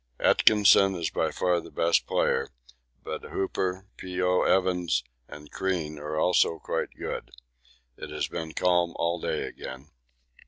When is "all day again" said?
8.95-9.91